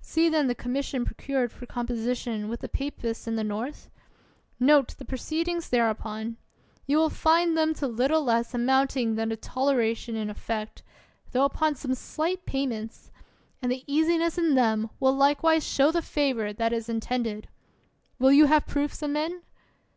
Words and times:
See 0.00 0.28
then 0.28 0.46
the 0.46 0.54
commission 0.54 1.04
procured 1.04 1.50
for 1.50 1.66
composition 1.66 2.48
with 2.48 2.60
the 2.60 2.68
papists 2.68 3.26
in 3.26 3.34
the 3.34 3.42
North? 3.42 3.90
Note 4.60 4.94
the 4.96 5.04
pro 5.04 5.18
ceedings 5.18 5.68
thereupon. 5.70 6.36
You 6.86 6.98
will 6.98 7.10
find 7.10 7.58
them 7.58 7.74
to 7.74 7.88
little 7.88 8.22
less 8.22 8.54
amounting 8.54 9.16
than 9.16 9.32
a 9.32 9.36
toleration 9.36 10.14
in 10.14 10.30
effect, 10.30 10.84
tho 11.32 11.44
upon 11.44 11.74
some 11.74 11.96
slight 11.96 12.46
payments; 12.46 13.10
and 13.60 13.72
the 13.72 13.82
easiness 13.92 14.38
in 14.38 14.54
them 14.54 14.88
will 15.00 15.14
likewise 15.16 15.66
show 15.66 15.90
the 15.90 16.00
favor 16.00 16.52
that 16.52 16.72
is 16.72 16.88
in 16.88 17.00
tended. 17.00 17.48
Will 18.20 18.30
you 18.30 18.44
have 18.46 18.68
proofs 18.68 19.02
of 19.02 19.10
men? 19.10 19.42